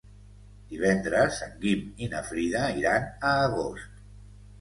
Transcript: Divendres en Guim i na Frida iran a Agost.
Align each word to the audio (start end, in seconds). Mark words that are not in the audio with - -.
Divendres 0.69 1.41
en 1.47 1.53
Guim 1.65 1.83
i 2.05 2.07
na 2.13 2.21
Frida 2.29 2.63
iran 2.79 3.05
a 3.09 3.35
Agost. 3.45 4.01